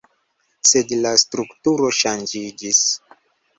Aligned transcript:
Sed 0.69 0.93
la 1.01 1.11
strukturo 1.25 1.93
ŝanĝiĝis. 2.01 2.83